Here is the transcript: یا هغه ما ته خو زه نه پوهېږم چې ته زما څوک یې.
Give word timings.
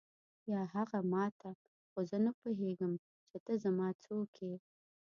یا 0.51 0.61
هغه 0.75 0.99
ما 1.11 1.25
ته 1.39 1.49
خو 1.89 1.99
زه 2.09 2.17
نه 2.25 2.31
پوهېږم 2.39 2.93
چې 3.29 3.37
ته 3.45 3.53
زما 3.63 3.87
څوک 4.03 4.31
یې. 4.45 4.55